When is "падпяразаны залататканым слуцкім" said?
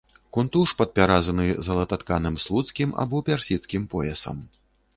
0.79-2.97